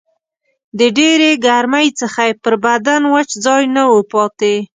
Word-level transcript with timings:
د 0.79 0.81
ډېرې 0.97 1.31
ګرمۍ 1.45 1.87
څخه 1.99 2.21
یې 2.29 2.39
پر 2.43 2.53
بدن 2.65 3.01
وچ 3.13 3.29
ځای 3.45 3.63
نه 3.75 3.83
و 3.91 3.97
پاته 4.11 4.53